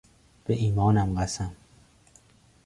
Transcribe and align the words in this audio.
به 0.45 0.53
ایمانم 0.53 1.13
قسم 1.19 1.55